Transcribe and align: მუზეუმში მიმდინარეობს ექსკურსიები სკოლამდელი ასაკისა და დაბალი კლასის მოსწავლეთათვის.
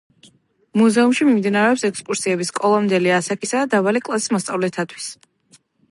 მუზეუმში 0.81 1.27
მიმდინარეობს 1.27 1.85
ექსკურსიები 1.89 2.47
სკოლამდელი 2.49 3.13
ასაკისა 3.19 3.61
და 3.63 3.71
დაბალი 3.75 4.03
კლასის 4.09 4.35
მოსწავლეთათვის. 4.39 5.13